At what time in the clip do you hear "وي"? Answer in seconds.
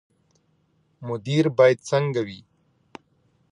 2.27-2.39